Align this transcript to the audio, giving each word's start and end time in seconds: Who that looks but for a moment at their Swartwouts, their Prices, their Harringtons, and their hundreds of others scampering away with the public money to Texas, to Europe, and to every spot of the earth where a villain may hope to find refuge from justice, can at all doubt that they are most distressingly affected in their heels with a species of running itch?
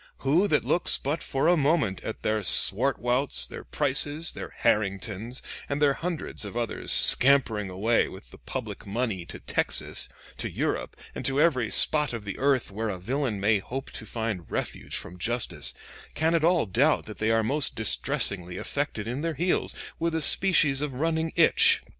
Who 0.25 0.47
that 0.47 0.65
looks 0.65 0.97
but 0.97 1.21
for 1.21 1.47
a 1.47 1.55
moment 1.55 2.01
at 2.03 2.23
their 2.23 2.41
Swartwouts, 2.41 3.47
their 3.47 3.63
Prices, 3.63 4.31
their 4.31 4.49
Harringtons, 4.63 5.43
and 5.69 5.79
their 5.79 5.93
hundreds 5.93 6.43
of 6.43 6.57
others 6.57 6.91
scampering 6.91 7.69
away 7.69 8.07
with 8.07 8.31
the 8.31 8.39
public 8.39 8.87
money 8.87 9.27
to 9.27 9.37
Texas, 9.39 10.09
to 10.37 10.49
Europe, 10.49 10.97
and 11.13 11.23
to 11.25 11.39
every 11.39 11.69
spot 11.69 12.13
of 12.13 12.25
the 12.25 12.39
earth 12.39 12.71
where 12.71 12.89
a 12.89 12.97
villain 12.97 13.39
may 13.39 13.59
hope 13.59 13.91
to 13.91 14.07
find 14.07 14.49
refuge 14.49 14.95
from 14.95 15.19
justice, 15.19 15.75
can 16.15 16.33
at 16.33 16.43
all 16.43 16.65
doubt 16.65 17.05
that 17.05 17.19
they 17.19 17.29
are 17.29 17.43
most 17.43 17.75
distressingly 17.75 18.57
affected 18.57 19.07
in 19.07 19.21
their 19.21 19.35
heels 19.35 19.75
with 19.99 20.15
a 20.15 20.23
species 20.23 20.81
of 20.81 20.95
running 20.95 21.31
itch? 21.35 21.83